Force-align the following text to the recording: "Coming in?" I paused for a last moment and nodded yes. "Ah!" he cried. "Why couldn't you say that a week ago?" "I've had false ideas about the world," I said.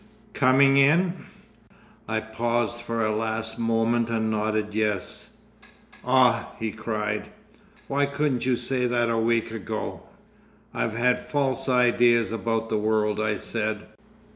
"Coming 0.33 0.77
in?" 0.77 1.13
I 2.07 2.21
paused 2.21 2.81
for 2.81 3.05
a 3.05 3.15
last 3.15 3.59
moment 3.59 4.09
and 4.09 4.31
nodded 4.31 4.73
yes. 4.73 5.29
"Ah!" 6.03 6.53
he 6.57 6.71
cried. 6.71 7.27
"Why 7.87 8.07
couldn't 8.07 8.43
you 8.43 8.55
say 8.55 8.87
that 8.87 9.11
a 9.11 9.19
week 9.19 9.51
ago?" 9.51 10.01
"I've 10.73 10.97
had 10.97 11.19
false 11.19 11.69
ideas 11.69 12.31
about 12.31 12.69
the 12.69 12.79
world," 12.79 13.19
I 13.19 13.35
said. 13.37 13.85